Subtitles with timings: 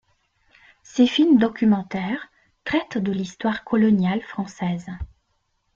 [0.81, 2.31] Ses films documentaires
[2.63, 4.87] traitent de l'histoire coloniale française.